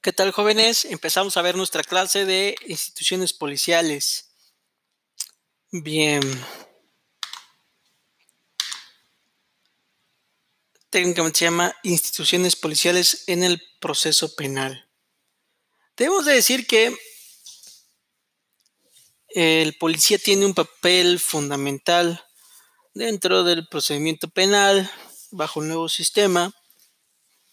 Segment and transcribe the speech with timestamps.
[0.00, 0.84] ¿Qué tal jóvenes?
[0.84, 4.30] Empezamos a ver nuestra clase de instituciones policiales.
[5.72, 6.22] Bien.
[10.88, 14.88] Técnicamente se llama instituciones policiales en el proceso penal.
[15.96, 16.96] Debemos de decir que
[19.30, 22.24] el policía tiene un papel fundamental
[22.94, 24.88] dentro del procedimiento penal
[25.32, 26.54] bajo el nuevo sistema,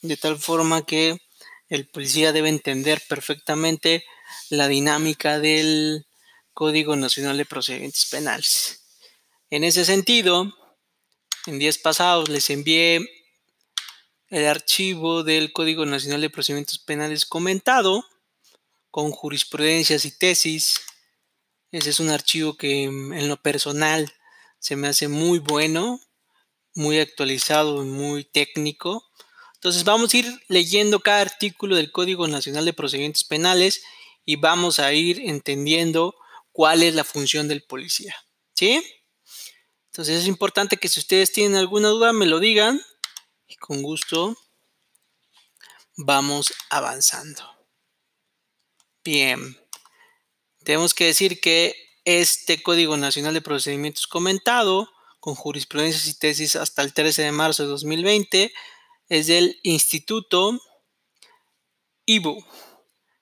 [0.02, 1.25] de tal forma que
[1.70, 4.06] el policía debe entender perfectamente
[4.50, 6.06] la dinámica del
[6.54, 8.86] Código Nacional de Procedimientos Penales.
[9.50, 10.54] En ese sentido,
[11.46, 13.00] en días pasados les envié
[14.30, 18.06] el archivo del Código Nacional de Procedimientos Penales comentado
[18.90, 20.82] con jurisprudencias y tesis.
[21.72, 24.12] Ese es un archivo que mm, en lo personal
[24.60, 26.00] se me hace muy bueno,
[26.74, 29.06] muy actualizado y muy técnico.
[29.66, 33.82] Entonces vamos a ir leyendo cada artículo del Código Nacional de Procedimientos Penales
[34.24, 36.14] y vamos a ir entendiendo
[36.52, 38.16] cuál es la función del policía.
[38.54, 38.80] ¿Sí?
[39.88, 42.80] Entonces es importante que si ustedes tienen alguna duda me lo digan
[43.48, 44.38] y con gusto
[45.98, 47.42] vamos avanzando.
[49.04, 49.58] Bien.
[50.64, 56.84] Tenemos que decir que este Código Nacional de Procedimientos comentado con jurisprudencias y tesis hasta
[56.84, 58.54] el 13 de marzo de 2020
[59.10, 60.60] es del Instituto
[62.06, 62.44] IBU.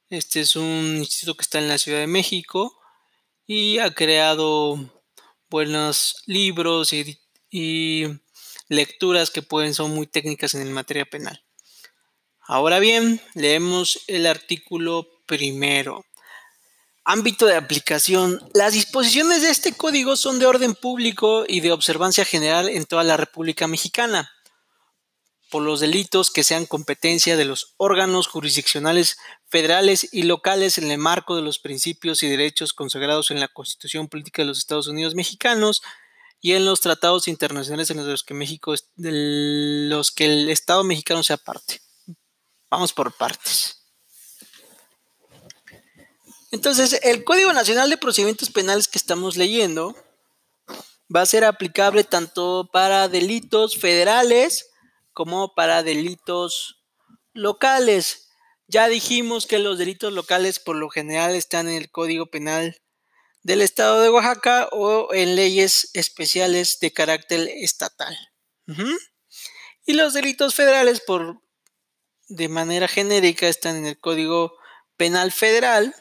[0.09, 2.79] Este es un instituto que está en la Ciudad de México
[3.47, 5.03] y ha creado
[5.49, 7.19] buenos libros y,
[8.69, 11.43] lecturas que pueden son muy técnicas en materia penal.
[12.39, 16.05] Ahora bien, leemos el artículo primero.
[17.03, 18.39] Ámbito de aplicación.
[18.53, 23.03] Las disposiciones de este código son de orden público y de observancia general en toda
[23.03, 24.31] la República Mexicana
[25.53, 29.17] por los delitos que sean competencia de los órganos jurisdiccionales
[29.49, 34.07] federales y locales en el marco de los principios y derechos consagrados en la Constitución
[34.07, 35.83] Política de los Estados Unidos Mexicanos
[36.41, 41.21] y en los tratados internacionales en los que México de los que el Estado mexicano
[41.21, 41.83] sea parte.
[42.71, 43.83] Vamos por partes.
[46.49, 49.95] Entonces, el Código Nacional de Procedimientos Penales que estamos leyendo
[51.15, 54.71] va a ser aplicable tanto para delitos federales
[55.13, 56.83] como para delitos
[57.33, 58.29] locales.
[58.67, 62.81] Ya dijimos que los delitos locales por lo general están en el Código Penal
[63.43, 68.17] del Estado de Oaxaca o en leyes especiales de carácter estatal.
[69.85, 71.41] Y los delitos federales por
[72.29, 74.57] de manera genérica están en el Código
[74.95, 75.93] Penal Federal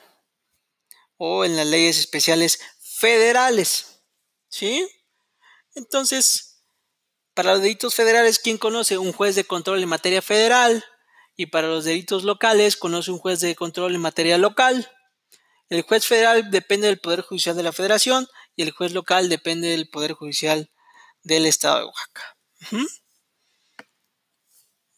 [1.16, 4.02] o en las leyes especiales federales.
[4.48, 4.88] ¿Sí?
[5.74, 6.51] Entonces,
[7.42, 8.98] para los delitos federales, ¿quién conoce?
[8.98, 10.84] Un juez de control en materia federal.
[11.34, 14.88] Y para los delitos locales, conoce un juez de control en materia local.
[15.68, 19.70] El juez federal depende del Poder Judicial de la Federación y el juez local depende
[19.70, 20.70] del Poder Judicial
[21.24, 22.36] del Estado de Oaxaca.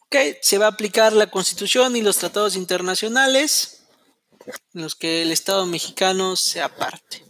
[0.01, 3.87] Ok, se va a aplicar la Constitución y los tratados internacionales
[4.75, 7.25] en los que el Estado mexicano sea parte.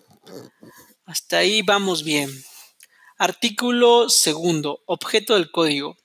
[1.05, 2.29] Hasta ahí vamos bien.
[3.17, 4.83] Artículo segundo.
[4.87, 5.95] Objeto del código.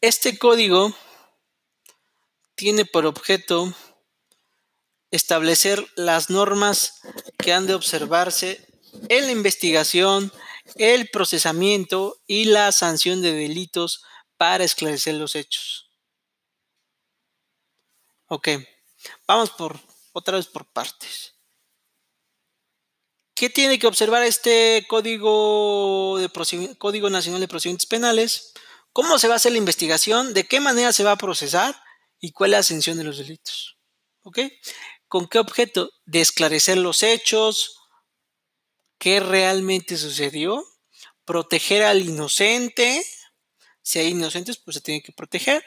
[0.00, 0.94] Este código
[2.54, 3.74] tiene por objeto
[5.10, 7.02] establecer las normas
[7.36, 8.66] que han de observarse
[9.10, 10.32] en la investigación,
[10.76, 14.02] el procesamiento y la sanción de delitos
[14.38, 15.90] para esclarecer los hechos.
[18.28, 18.48] Ok,
[19.26, 19.78] vamos por
[20.12, 21.37] otra vez por partes.
[23.38, 26.28] ¿Qué tiene que observar este código, de
[26.76, 28.52] código Nacional de Procedimientos Penales?
[28.92, 30.34] ¿Cómo se va a hacer la investigación?
[30.34, 31.80] ¿De qué manera se va a procesar?
[32.18, 33.78] ¿Y cuál es la ascensión de los delitos?
[34.22, 34.40] ¿Ok?
[35.06, 35.92] ¿Con qué objeto?
[36.04, 37.78] De esclarecer los hechos,
[38.98, 40.64] qué realmente sucedió,
[41.24, 43.06] proteger al inocente.
[43.82, 45.64] Si hay inocentes, pues se tiene que proteger.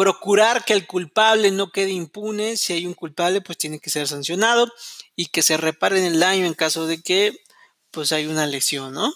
[0.00, 2.56] Procurar que el culpable no quede impune.
[2.56, 4.72] Si hay un culpable, pues tiene que ser sancionado
[5.14, 7.38] y que se reparen el daño en caso de que
[7.90, 9.12] pues hay una lesión, ¿no?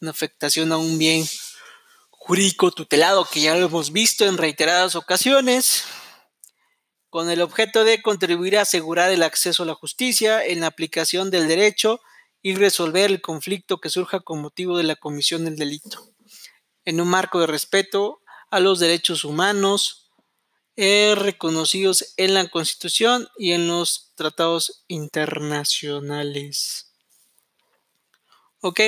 [0.00, 1.24] Una afectación a un bien
[2.10, 5.84] jurídico tutelado que ya lo hemos visto en reiteradas ocasiones,
[7.08, 11.30] con el objeto de contribuir a asegurar el acceso a la justicia en la aplicación
[11.30, 12.00] del derecho
[12.42, 16.10] y resolver el conflicto que surja con motivo de la comisión del delito,
[16.84, 18.20] en un marco de respeto
[18.56, 20.10] a los derechos humanos,
[20.76, 26.94] eh, reconocidos en la Constitución y en los tratados internacionales.
[28.60, 28.80] Ok.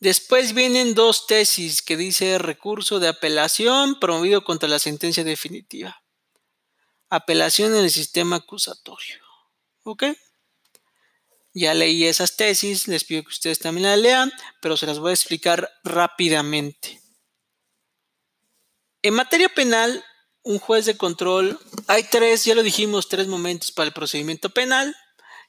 [0.00, 6.02] Después vienen dos tesis que dice recurso de apelación promovido contra la sentencia definitiva.
[7.10, 9.22] Apelación en el sistema acusatorio.
[9.84, 10.04] ¿Ok?
[11.54, 15.10] Ya leí esas tesis, les pido que ustedes también las lean, pero se las voy
[15.10, 16.97] a explicar rápidamente.
[19.02, 20.04] En materia penal,
[20.42, 24.94] un juez de control, hay tres, ya lo dijimos, tres momentos para el procedimiento penal,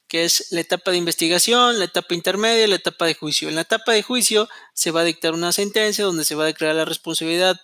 [0.07, 3.50] que es la etapa de investigación, la etapa intermedia y la etapa de juicio.
[3.50, 6.48] En la etapa de juicio se va a dictar una sentencia donde se va a
[6.48, 7.60] declarar la responsabilidad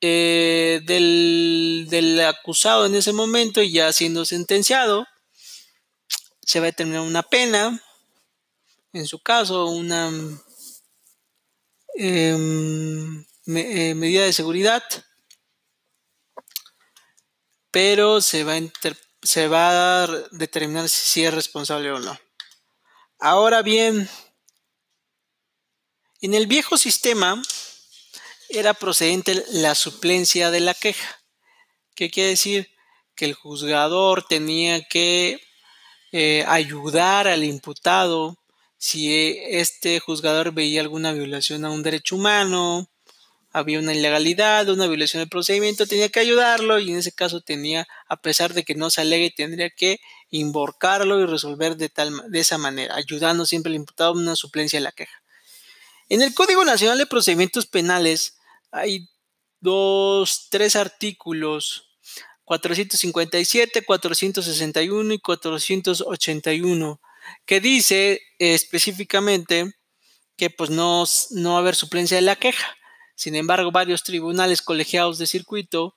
[0.00, 5.06] eh, del, del, acusado en ese momento y ya siendo sentenciado,
[6.40, 7.80] se va a determinar una pena,
[8.92, 10.10] en su caso, una
[13.46, 14.82] eh, medida de seguridad,
[17.70, 22.18] pero se va a determinar si es responsable o no.
[23.18, 24.08] Ahora bien,
[26.20, 27.40] en el viejo sistema
[28.50, 31.20] era procedente la suplencia de la queja.
[31.94, 32.70] ¿Qué quiere decir?
[33.14, 35.40] Que el juzgador tenía que
[36.12, 38.36] eh, ayudar al imputado
[38.76, 42.89] si este juzgador veía alguna violación a un derecho humano,
[43.52, 47.86] había una ilegalidad, una violación del procedimiento, tenía que ayudarlo y en ese caso tenía,
[48.08, 50.00] a pesar de que no se alegue, tendría que
[50.30, 54.84] invocarlo y resolver de, tal, de esa manera, ayudando siempre al imputado una suplencia de
[54.84, 55.22] la queja.
[56.08, 58.38] En el Código Nacional de Procedimientos Penales
[58.70, 59.08] hay
[59.60, 61.90] dos, tres artículos,
[62.44, 67.00] 457, 461 y 481,
[67.46, 69.72] que dice específicamente
[70.36, 72.76] que pues no, no va a haber suplencia de la queja.
[73.20, 75.94] Sin embargo, varios tribunales colegiados de circuito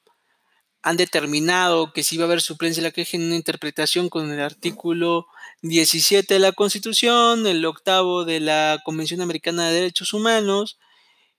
[0.82, 4.42] han determinado que si va a haber suplencia la queja en una interpretación con el
[4.42, 5.28] artículo
[5.62, 10.80] 17 de la Constitución, el octavo de la Convención Americana de Derechos Humanos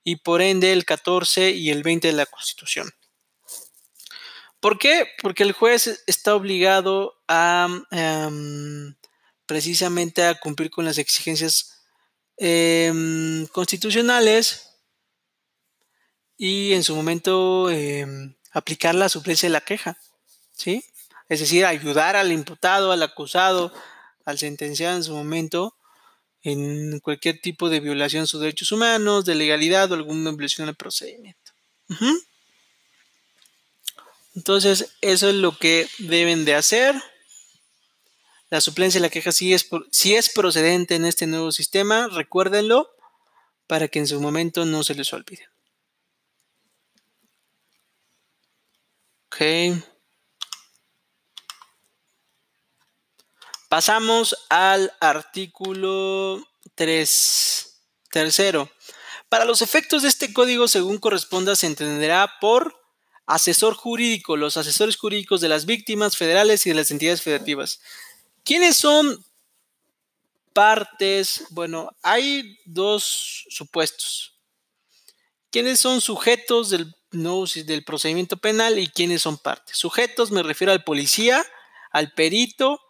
[0.02, 2.90] y por ende el 14 y el 20 de la Constitución.
[4.60, 5.06] ¿Por qué?
[5.20, 8.94] Porque el juez está obligado a em,
[9.44, 11.82] precisamente a cumplir con las exigencias
[12.38, 14.70] em, constitucionales
[16.46, 19.96] y en su momento em, aplicar la suplencia de la queja,
[20.52, 20.85] ¿sí?
[21.31, 23.73] Es decir, ayudar al imputado, al acusado,
[24.26, 25.75] al sentenciado en su momento
[26.43, 30.76] en cualquier tipo de violación de sus derechos humanos, de legalidad o alguna violación del
[30.76, 31.52] procedimiento.
[34.35, 36.94] Entonces, eso es lo que deben de hacer.
[38.50, 39.67] La suplencia de la queja sí es,
[40.05, 42.91] es procedente en este nuevo sistema, recuérdenlo,
[43.67, 45.53] para que en su momento no se les olvide.
[53.69, 56.40] Pasamos al artículo
[56.76, 57.81] 3.
[58.10, 58.70] Tercero.
[59.28, 62.81] Para los efectos de este código, según corresponda, se entenderá por
[63.26, 67.81] asesor jurídico, los asesores jurídicos de las víctimas federales y de las entidades federativas.
[68.44, 69.25] ¿Quiénes son
[70.52, 71.46] partes?
[71.50, 74.38] Bueno, hay dos supuestos.
[75.50, 79.76] ¿Quiénes son sujetos del no del procedimiento penal y quiénes son partes.
[79.76, 81.44] Sujetos me refiero al policía,
[81.90, 82.81] al perito,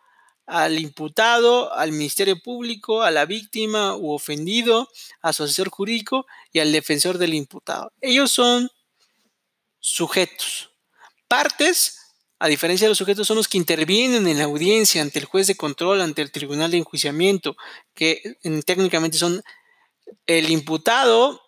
[0.47, 4.89] al imputado, al Ministerio Público, a la víctima u ofendido,
[5.23, 7.93] a su asesor jurídico y al defensor del imputado.
[8.01, 8.71] Ellos son
[9.81, 10.71] sujetos.
[11.29, 11.99] Partes,
[12.39, 15.47] a diferencia de los sujetos, son los que intervienen en la audiencia ante el juez
[15.47, 17.57] de control, ante el tribunal de enjuiciamiento,
[17.95, 19.43] que técnicamente son
[20.27, 21.41] el imputado,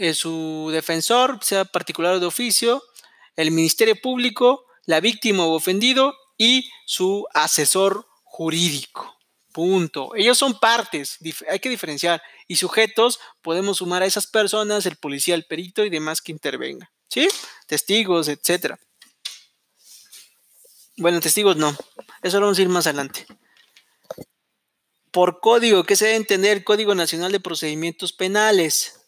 [0.00, 2.82] eh, su defensor, sea particular o de oficio,
[3.36, 9.14] el Ministerio Público, la víctima o ofendido y su asesor jurídico.
[9.52, 10.14] Punto.
[10.16, 12.22] Ellos son partes, hay que diferenciar.
[12.48, 16.90] Y sujetos, podemos sumar a esas personas, el policía, el perito y demás que intervenga.
[17.06, 17.28] ¿Sí?
[17.66, 18.76] Testigos, etc.
[20.96, 21.76] Bueno, testigos no.
[22.22, 23.26] Eso lo vamos a ir más adelante.
[25.10, 26.64] Por código, ¿qué se debe entender?
[26.64, 28.99] Código Nacional de Procedimientos Penales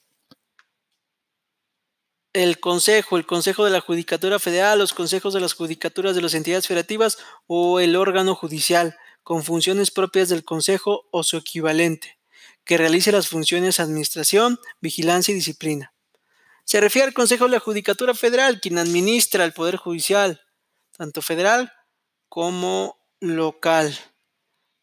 [2.33, 6.35] el Consejo, el Consejo de la Judicatura Federal, los consejos de las judicaturas de las
[6.35, 12.19] entidades federativas o el órgano judicial, con funciones propias del Consejo o su equivalente,
[12.65, 15.93] que realice las funciones administración, vigilancia y disciplina.
[16.65, 20.41] Se refiere al Consejo de la Judicatura Federal, quien administra el Poder Judicial,
[20.97, 21.73] tanto federal
[22.29, 23.97] como local.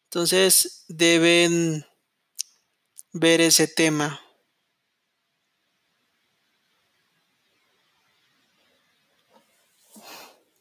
[0.04, 1.86] Entonces deben
[3.12, 4.20] ver ese tema.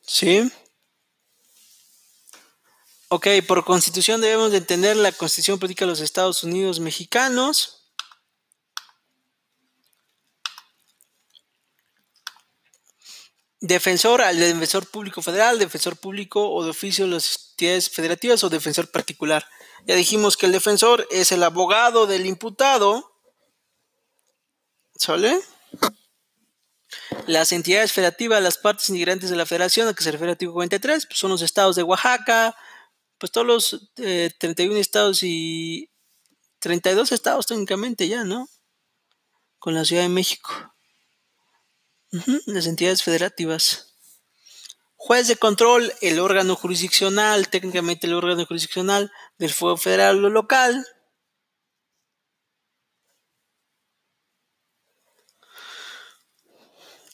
[0.09, 0.51] Sí.
[3.09, 7.91] Ok, por constitución debemos de entender la constitución política de los Estados Unidos mexicanos.
[13.61, 18.49] Defensor al defensor público federal, defensor público o de oficio de las entidades federativas o
[18.49, 19.47] defensor particular.
[19.85, 23.13] Ya dijimos que el defensor es el abogado del imputado.
[24.95, 25.39] ¿Sale?
[27.27, 30.55] Las entidades federativas, las partes integrantes de la federación a que se refiere el artículo
[30.55, 32.55] 43, pues son los estados de Oaxaca,
[33.17, 35.89] pues todos los 31 eh, estados y
[36.59, 38.47] 32 estados técnicamente ya, ¿no?
[39.57, 40.73] Con la Ciudad de México.
[42.45, 43.95] las entidades federativas.
[44.95, 50.85] Juez de control, el órgano jurisdiccional, técnicamente el órgano jurisdiccional del Fuego Federal o local.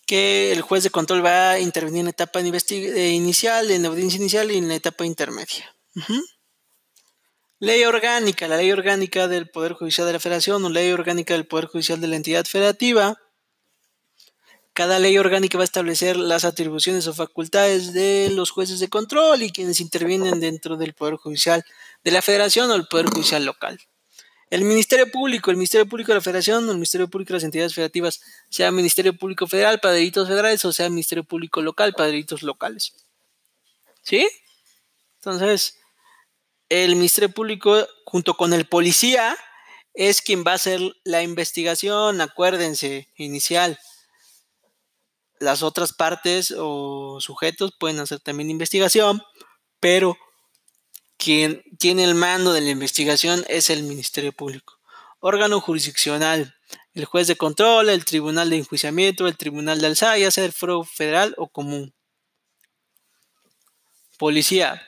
[0.06, 4.52] Que el juez de control va a intervenir en etapa eh, inicial, en audiencia inicial
[4.52, 5.76] y en la etapa intermedia.
[7.60, 11.48] Ley orgánica, la ley orgánica del Poder Judicial de la Federación o ley orgánica del
[11.48, 13.18] Poder Judicial de la entidad federativa.
[14.74, 19.42] Cada ley orgánica va a establecer las atribuciones o facultades de los jueces de control
[19.42, 21.64] y quienes intervienen dentro del Poder Judicial
[22.04, 23.80] de la Federación o el Poder Judicial local.
[24.50, 27.74] El Ministerio Público, el Ministerio Público de la Federación el Ministerio Público de las entidades
[27.74, 29.96] federativas, sea Ministerio Público Federal para
[30.28, 32.10] federales o sea Ministerio Público Local para
[32.44, 32.94] locales.
[34.04, 34.30] ¿Sí?
[35.18, 35.80] Entonces,
[36.70, 39.36] el Ministerio Público, junto con el policía,
[39.96, 43.80] es quien va a hacer la investigación, acuérdense, inicial.
[45.40, 49.22] Las otras partes o sujetos pueden hacer también investigación,
[49.80, 50.18] pero
[51.26, 54.80] quien tiene el mando de la investigación es el Ministerio Público.
[55.20, 56.56] Órgano jurisdiccional,
[56.94, 60.54] el juez de control, el tribunal de enjuiciamiento, el tribunal de alzada, ya sea el
[60.54, 61.96] foro federal o común.
[64.20, 64.84] Policía.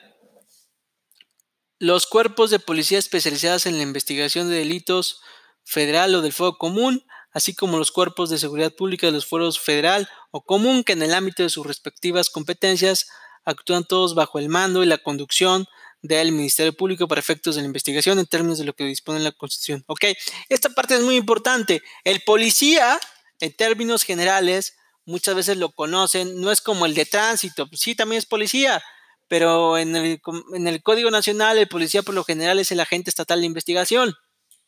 [1.80, 5.20] Los cuerpos de policía especializados en la investigación de delitos
[5.64, 9.58] federal o del fuego común, así como los cuerpos de seguridad pública de los fueros
[9.58, 13.08] federal o común que en el ámbito de sus respectivas competencias
[13.44, 15.66] actúan todos bajo el mando y la conducción
[16.02, 19.32] del Ministerio Público para efectos de la investigación en términos de lo que dispone la
[19.32, 19.84] Constitución.
[19.86, 20.04] Ok,
[20.48, 21.82] esta parte es muy importante.
[22.04, 22.98] El policía,
[23.40, 28.18] en términos generales, muchas veces lo conocen, no es como el de tránsito, sí, también
[28.18, 28.82] es policía,
[29.26, 30.20] pero en el,
[30.54, 34.14] en el Código Nacional el policía por lo general es el agente estatal de investigación,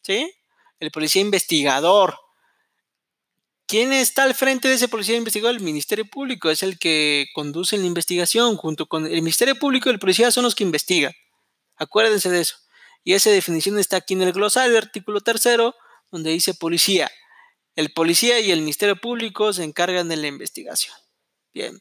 [0.02, 0.32] ¿sí?
[0.78, 2.16] El policía investigador.
[3.70, 5.54] ¿Quién está al frente de ese policía investigador?
[5.54, 8.56] El Ministerio Público es el que conduce la investigación.
[8.56, 11.12] Junto con el Ministerio Público y el policía son los que investigan.
[11.76, 12.56] Acuérdense de eso.
[13.04, 15.76] Y esa definición está aquí en el glosario, artículo tercero,
[16.10, 17.12] donde dice policía.
[17.76, 20.96] El policía y el Ministerio Público se encargan de la investigación.
[21.54, 21.80] Bien.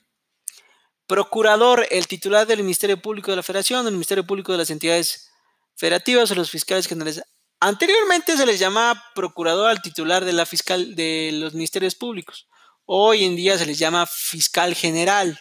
[1.08, 5.32] Procurador, el titular del Ministerio Público de la Federación, el Ministerio Público de las entidades
[5.76, 7.24] federativas o los fiscales generales
[7.62, 12.48] Anteriormente se les llamaba procurador al titular de la fiscal de los ministerios públicos.
[12.86, 15.38] Hoy en día se les llama fiscal general.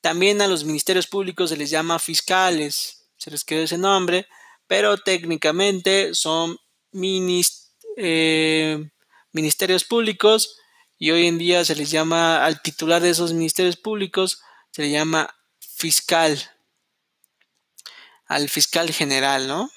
[0.00, 3.08] También a los ministerios públicos se les llama fiscales.
[3.16, 4.28] Se les quedó ese nombre,
[4.68, 6.56] pero técnicamente son
[7.96, 8.88] eh,
[9.32, 10.56] ministerios públicos
[10.96, 14.90] y hoy en día se les llama al titular de esos ministerios públicos se le
[14.90, 16.38] llama fiscal.
[18.26, 19.70] Al fiscal general, ¿no?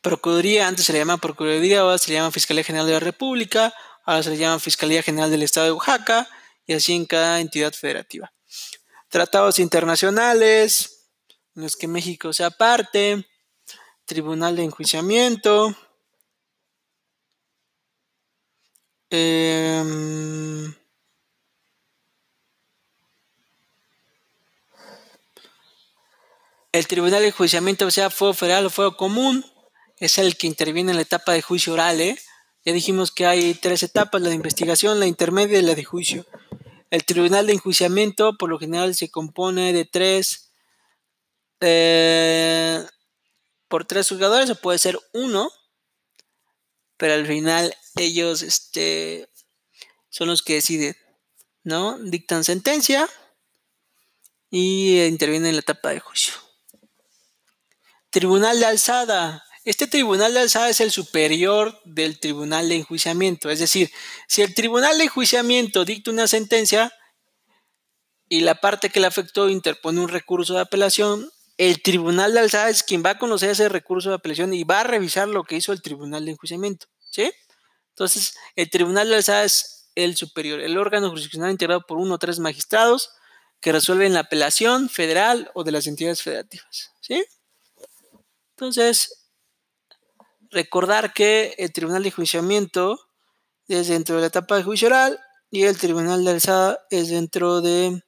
[0.00, 3.74] Procuraduría, antes se le llama Procuraduría, ahora se le llama Fiscalía General de la República,
[4.04, 6.28] ahora se le llama Fiscalía General del Estado de Oaxaca,
[6.66, 8.32] y así en cada entidad federativa.
[9.08, 11.08] Tratados internacionales,
[11.54, 13.26] en los que México sea parte,
[14.06, 15.76] Tribunal de Enjuiciamiento,
[19.10, 20.74] em,
[26.72, 29.44] el Tribunal de Enjuiciamiento sea fuego federal o fuego común,
[30.00, 32.00] es el que interviene en la etapa de juicio oral.
[32.00, 32.18] ¿eh?
[32.64, 36.26] Ya dijimos que hay tres etapas, la de investigación, la intermedia y la de juicio.
[36.90, 40.50] El tribunal de enjuiciamiento por lo general se compone de tres,
[41.60, 42.84] eh,
[43.68, 45.52] por tres juzgadores o puede ser uno,
[46.96, 49.28] pero al final ellos este,
[50.08, 50.96] son los que deciden,
[51.62, 51.98] ¿no?
[51.98, 53.08] Dictan sentencia
[54.50, 56.34] y intervienen en la etapa de juicio.
[58.10, 63.50] Tribunal de alzada, este tribunal de alzada es el superior del tribunal de enjuiciamiento.
[63.50, 63.90] Es decir,
[64.26, 66.92] si el tribunal de enjuiciamiento dicta una sentencia
[68.28, 72.70] y la parte que le afectó interpone un recurso de apelación, el tribunal de alzada
[72.70, 75.56] es quien va a conocer ese recurso de apelación y va a revisar lo que
[75.56, 76.86] hizo el tribunal de enjuiciamiento.
[77.10, 77.30] ¿Sí?
[77.90, 82.18] Entonces, el tribunal de alzada es el superior, el órgano jurisdiccional integrado por uno o
[82.18, 83.10] tres magistrados
[83.60, 86.92] que resuelven la apelación federal o de las entidades federativas.
[87.02, 87.22] ¿Sí?
[88.52, 89.19] Entonces,
[90.50, 92.98] recordar que el tribunal de juiciamiento
[93.68, 95.18] es dentro de la etapa de juicio oral
[95.50, 98.02] y el tribunal de alzada es dentro de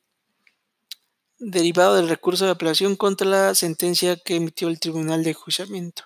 [1.38, 6.04] derivado del recurso de apelación contra la sentencia que emitió el tribunal de juiciamiento.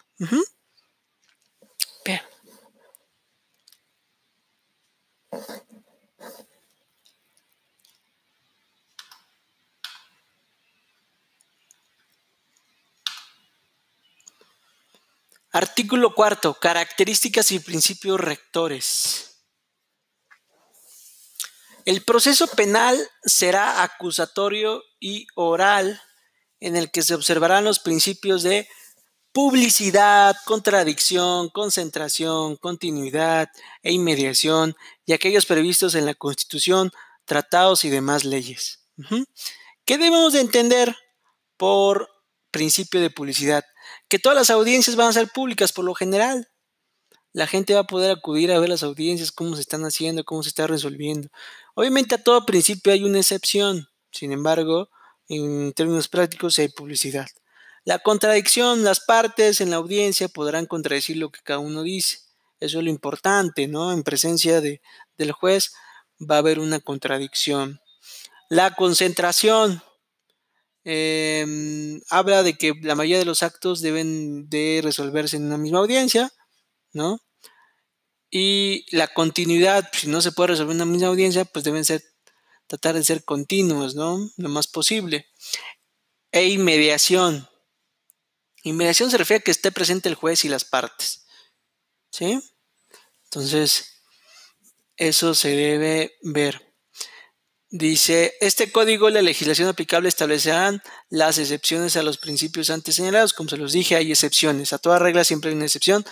[15.56, 16.52] Artículo cuarto.
[16.52, 19.40] Características y principios rectores.
[21.86, 22.94] El proceso penal
[23.24, 25.98] será acusatorio y oral
[26.60, 28.68] en el que se observarán los principios de
[29.32, 33.48] publicidad, contradicción, concentración, continuidad
[33.82, 36.92] e inmediación y aquellos previstos en la Constitución,
[37.24, 38.86] tratados y demás leyes.
[39.86, 40.94] ¿Qué debemos de entender
[41.56, 42.10] por
[42.50, 43.64] principio de publicidad?
[44.08, 46.48] Que todas las audiencias van a ser públicas por lo general.
[47.32, 50.42] La gente va a poder acudir a ver las audiencias, cómo se están haciendo, cómo
[50.42, 51.28] se está resolviendo.
[51.74, 54.88] Obviamente a todo principio hay una excepción, sin embargo,
[55.28, 57.26] en términos prácticos hay publicidad.
[57.84, 62.18] La contradicción, las partes en la audiencia podrán contradecir lo que cada uno dice.
[62.58, 63.92] Eso es lo importante, ¿no?
[63.92, 64.80] En presencia de,
[65.18, 65.72] del juez
[66.18, 67.80] va a haber una contradicción.
[68.48, 69.82] La concentración,
[70.88, 75.80] Em, habla de que la mayoría de los actos deben de resolverse en una misma
[75.80, 76.32] audiencia,
[76.92, 77.18] ¿no?
[78.30, 82.04] Y la continuidad, si no se puede resolver en una misma audiencia, pues deben ser,
[82.68, 84.30] tratar de ser continuos, ¿no?
[84.36, 85.26] Lo más posible.
[86.30, 87.48] E inmediación.
[88.62, 91.26] Inmediación se refiere a que esté presente el juez y las partes,
[92.12, 92.40] ¿sí?
[93.24, 94.04] Entonces,
[94.96, 96.75] eso se debe ver.
[97.78, 100.80] Dice, este código y la legislación aplicable establecerán
[101.10, 103.34] las excepciones a los principios antes señalados.
[103.34, 104.72] Como se los dije, hay excepciones.
[104.72, 106.02] A toda regla siempre hay una excepción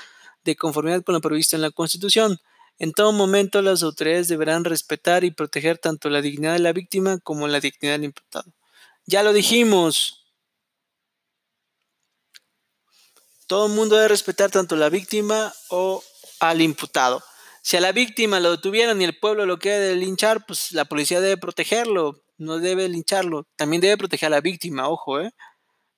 [0.45, 2.39] de conformidad con lo previsto en la Constitución.
[2.79, 7.19] En todo momento las autoridades deberán respetar y proteger tanto la dignidad de la víctima
[7.21, 8.53] como la dignidad del imputado.
[9.07, 10.27] Ya lo dijimos.
[13.47, 16.05] Todo el mundo debe respetar tanto la víctima o
[16.41, 17.23] al imputado.
[17.67, 21.23] Si a la víctima lo detuvieron y el pueblo lo quiere linchar, pues la policía
[21.23, 23.49] debe protegerlo, no debe lincharlo.
[23.57, 25.31] También debe proteger a la víctima, ojo, ¿eh?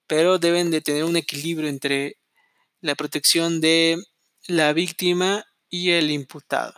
[0.06, 2.18] Pero deben de tener un equilibrio entre
[2.80, 4.00] la protección de
[4.46, 6.74] la víctima y el imputado.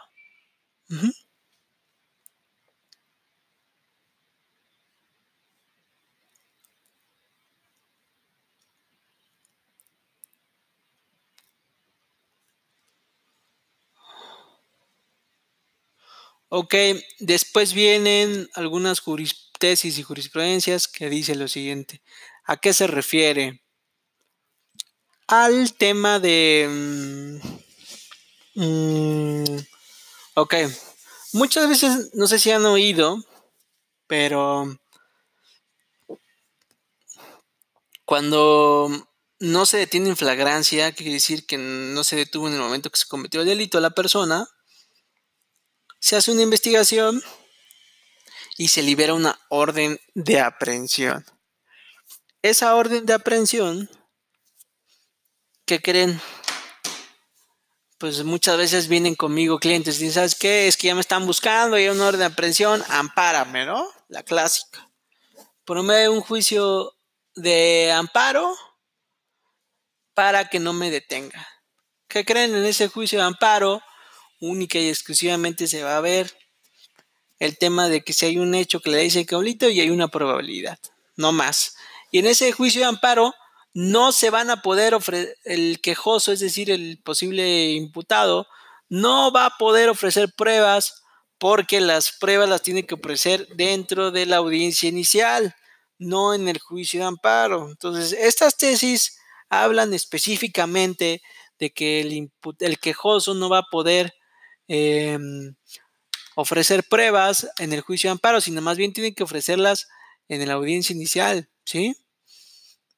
[16.51, 16.75] Ok,
[17.19, 19.03] después vienen algunas
[19.59, 22.03] tesis y jurisprudencias que dice lo siguiente.
[22.45, 23.63] ¿A qué se refiere?
[25.27, 27.41] Al tema de...
[28.55, 28.63] Mm,
[29.43, 29.59] mm,
[30.35, 30.55] ok,
[31.35, 33.23] muchas veces, no sé si han oído,
[34.07, 34.75] pero
[38.07, 38.89] cuando
[39.39, 42.99] no se detiene en flagrancia, quiere decir que no se detuvo en el momento que
[42.99, 44.49] se cometió el delito a la persona,
[46.01, 47.23] se hace una investigación
[48.57, 51.25] y se libera una orden de aprehensión.
[52.43, 53.91] Esa orden de aprehensión,
[55.65, 56.21] ¿qué creen?
[57.99, 60.69] Pues muchas veces vienen conmigo clientes y dicen, ¿sabes qué?
[60.69, 63.89] Es que ya me están buscando hay una orden de aprehensión, ampárame, ¿no?
[64.09, 64.89] La clásica.
[65.65, 66.95] Promueve un juicio
[67.35, 68.57] de amparo
[70.15, 71.47] para que no me detenga.
[72.09, 73.83] ¿Qué creen en ese juicio de amparo?
[74.41, 76.33] Única y exclusivamente se va a ver
[77.39, 80.09] el tema de que si hay un hecho que le dice caulito y hay una
[80.09, 80.79] probabilidad,
[81.17, 81.77] no más.
[82.11, 83.35] Y en ese juicio de amparo
[83.75, 88.47] no se van a poder ofrecer, el quejoso, es decir, el posible imputado,
[88.89, 91.03] no va a poder ofrecer pruebas
[91.39, 95.55] porque las pruebas las tiene que ofrecer dentro de la audiencia inicial,
[95.99, 97.69] no en el juicio de amparo.
[97.71, 101.23] Entonces, estas tesis hablan específicamente
[101.59, 104.15] de que el, el quejoso no va a poder
[104.69, 105.55] Em,
[106.37, 109.89] ofrecer pruebas en el juicio de amparo, sino más bien tienen que ofrecerlas
[110.29, 111.97] en la audiencia inicial, ¿sí?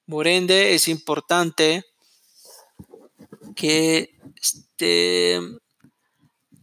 [0.06, 1.84] Por ende, es importante
[3.54, 5.40] que este,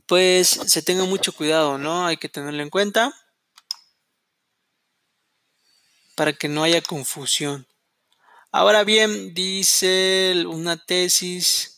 [0.05, 2.05] pues se tenga mucho cuidado, ¿no?
[2.05, 3.13] Hay que tenerlo en cuenta
[6.15, 7.67] para que no haya confusión.
[8.51, 11.76] Ahora bien, dice una tesis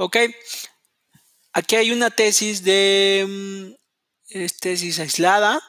[0.00, 0.16] Ok,
[1.52, 3.72] aquí hay una tesis de mm,
[4.28, 5.60] es tesis aislada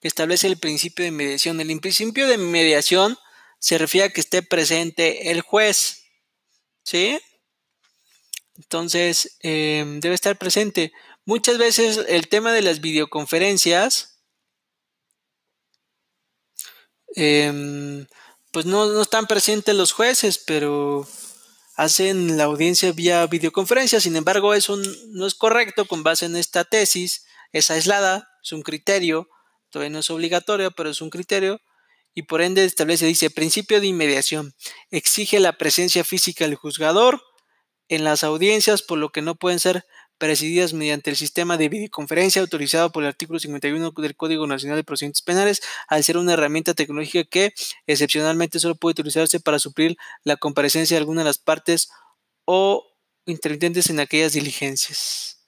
[0.00, 1.58] que establece el principio de mediación.
[1.62, 3.16] El principio de mediación
[3.58, 6.04] se refiere a que esté presente el juez,
[6.84, 7.18] ¿sí?
[8.58, 10.92] Entonces, em, debe estar presente.
[11.24, 14.20] Muchas veces el tema de las videoconferencias,
[17.14, 18.06] em,
[18.52, 21.08] pues no, no, están presentes los jueces, pero
[21.80, 24.00] hacen la audiencia vía videoconferencia.
[24.00, 27.24] Sin embargo, eso no es correcto con base en esta tesis.
[27.52, 29.30] Es aislada, es un criterio,
[29.70, 31.58] todavía no es obligatorio, pero es un criterio.
[32.12, 34.54] Y por ende establece, dice, principio de inmediación.
[34.90, 37.22] Exige la presencia física del juzgador
[37.88, 39.86] en las audiencias, por lo que no pueden ser
[40.20, 44.84] presididas mediante el sistema de videoconferencia autorizado por el artículo 51 del Código Nacional de
[44.84, 47.54] Procedimientos Penales, al ser una herramienta tecnológica que
[47.86, 51.90] excepcionalmente solo puede utilizarse para suplir la comparecencia de alguna de las partes
[52.44, 52.86] o
[53.24, 55.42] intermitentes en aquellas diligencias.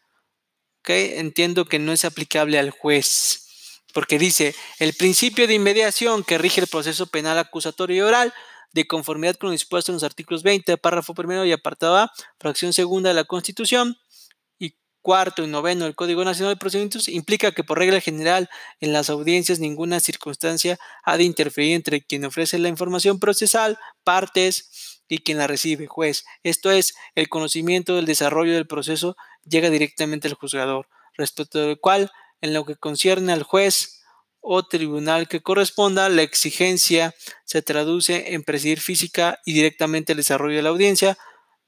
[0.80, 1.18] ¿Okay?
[1.18, 6.62] Entiendo que no es aplicable al juez, porque dice, el principio de inmediación que rige
[6.62, 8.32] el proceso penal acusatorio y oral
[8.72, 12.72] de conformidad con lo dispuesto en los artículos 20, párrafo primero y apartado A, fracción
[12.72, 13.98] segunda de la Constitución,
[15.02, 18.48] cuarto y noveno del Código Nacional de Procedimientos, implica que por regla general
[18.80, 25.02] en las audiencias ninguna circunstancia ha de interferir entre quien ofrece la información procesal, partes
[25.08, 26.24] y quien la recibe, juez.
[26.42, 32.10] Esto es, el conocimiento del desarrollo del proceso llega directamente al juzgador, respecto del cual,
[32.40, 33.98] en lo que concierne al juez,
[34.40, 40.56] o tribunal que corresponda, la exigencia se traduce en presidir física y directamente el desarrollo
[40.56, 41.16] de la audiencia,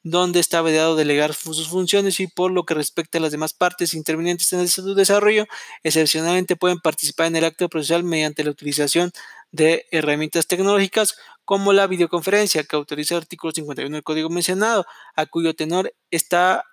[0.04, 3.94] donde está vedado delegar sus funciones y por lo que respecta a las demás partes
[3.94, 5.46] intervinientes en el desarrollo,
[5.82, 9.10] excepcionalmente pueden participar en el acto procesal mediante la utilización
[9.50, 14.84] de herramientas tecnológicas como la videoconferencia que autoriza el artículo 51 del código mencionado,
[15.16, 16.64] a cuyo tenor está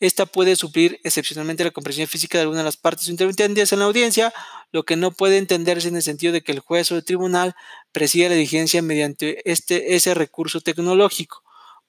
[0.00, 3.84] esta puede suplir excepcionalmente la comprensión física de alguna de las partes intervenientes en la
[3.84, 4.34] audiencia,
[4.72, 7.54] lo que no puede entenderse en el sentido de que el juez o el tribunal
[7.92, 11.43] presida la diligencia mediante este, ese recurso tecnológico,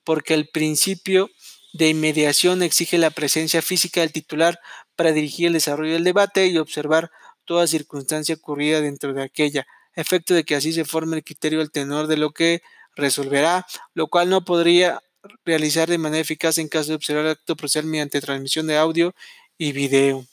[0.05, 1.29] porque el principio
[1.73, 4.59] de inmediación exige la presencia física del titular
[4.95, 7.11] para dirigir el desarrollo del debate y observar
[7.43, 11.71] toda circunstancia ocurrida dentro de aquella, efecto de que así se forme el criterio del
[11.71, 12.61] tenor de lo que
[12.95, 15.01] resolverá, lo cual no podría
[15.43, 19.13] realizar de manera eficaz en caso de observar el acto procesal mediante transmisión de audio
[19.57, 20.25] y video.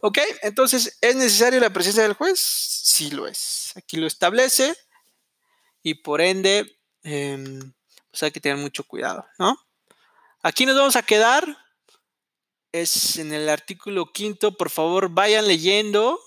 [0.00, 2.38] Ok, entonces, ¿es necesaria la presencia del juez?
[2.38, 3.72] Sí lo es.
[3.74, 4.74] Aquí lo establece
[5.82, 7.72] y por ende, em,
[8.18, 9.56] pues hay que tener mucho cuidado, ¿no?
[10.42, 11.46] Aquí nos vamos a quedar.
[12.72, 14.56] Es en el artículo quinto.
[14.56, 16.18] Por favor, vayan leyendo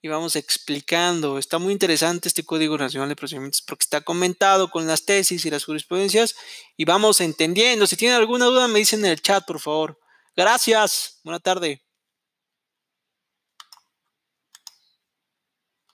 [0.00, 1.38] y vamos explicando.
[1.38, 5.50] Está muy interesante este Código Nacional de Procedimientos porque está comentado con las tesis y
[5.50, 6.36] las jurisprudencias
[6.76, 7.86] y vamos entendiendo.
[7.88, 9.98] Si tienen alguna duda me dicen en el chat, por favor.
[10.36, 11.20] Gracias.
[11.24, 11.82] Buena tarde.